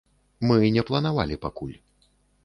Мы 0.51 0.57
не 0.77 0.83
планавалі 0.89 1.37
пакуль. 1.45 1.75